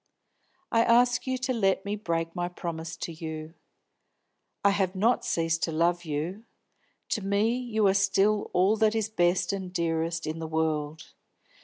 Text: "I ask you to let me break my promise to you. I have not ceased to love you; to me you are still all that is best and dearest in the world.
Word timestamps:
"I 0.71 0.81
ask 0.83 1.27
you 1.27 1.37
to 1.37 1.53
let 1.53 1.85
me 1.85 1.95
break 1.95 2.35
my 2.35 2.49
promise 2.49 2.97
to 2.97 3.11
you. 3.11 3.53
I 4.65 4.71
have 4.71 4.95
not 4.95 5.23
ceased 5.23 5.61
to 5.65 5.71
love 5.71 6.05
you; 6.05 6.43
to 7.09 7.21
me 7.21 7.55
you 7.55 7.85
are 7.85 7.93
still 7.93 8.49
all 8.51 8.75
that 8.77 8.95
is 8.95 9.09
best 9.09 9.53
and 9.53 9.71
dearest 9.71 10.25
in 10.25 10.39
the 10.39 10.47
world. 10.47 11.13